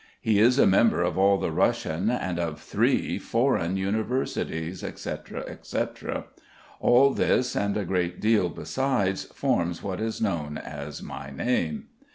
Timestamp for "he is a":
0.19-0.65